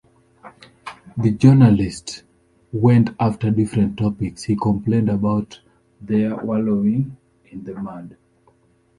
[1.15, 2.23] When journalists
[2.73, 5.61] went after different topics, he complained about
[6.01, 7.15] their wallowing
[7.51, 8.17] in the mud.